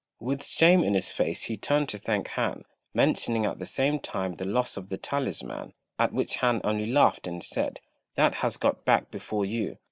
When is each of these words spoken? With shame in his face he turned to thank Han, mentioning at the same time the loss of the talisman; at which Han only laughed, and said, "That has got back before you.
With 0.19 0.43
shame 0.43 0.83
in 0.83 0.95
his 0.95 1.11
face 1.11 1.43
he 1.43 1.55
turned 1.55 1.87
to 1.89 1.99
thank 1.99 2.29
Han, 2.29 2.65
mentioning 2.91 3.45
at 3.45 3.59
the 3.59 3.67
same 3.67 3.99
time 3.99 4.33
the 4.33 4.45
loss 4.47 4.75
of 4.75 4.89
the 4.89 4.97
talisman; 4.97 5.73
at 5.99 6.11
which 6.11 6.37
Han 6.37 6.59
only 6.63 6.87
laughed, 6.87 7.27
and 7.27 7.43
said, 7.43 7.81
"That 8.15 8.33
has 8.41 8.57
got 8.57 8.83
back 8.83 9.11
before 9.11 9.45
you. 9.45 9.77